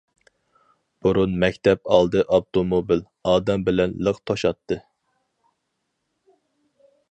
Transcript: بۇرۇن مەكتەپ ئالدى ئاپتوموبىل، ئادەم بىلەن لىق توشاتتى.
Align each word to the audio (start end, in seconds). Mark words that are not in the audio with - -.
بۇرۇن 1.07 1.35
مەكتەپ 1.43 1.91
ئالدى 1.97 2.23
ئاپتوموبىل، 2.37 3.05
ئادەم 3.33 3.67
بىلەن 3.69 3.95
لىق 4.09 4.19
توشاتتى. 4.31 4.81